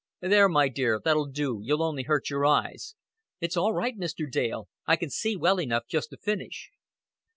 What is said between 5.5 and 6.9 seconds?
enough just to finish."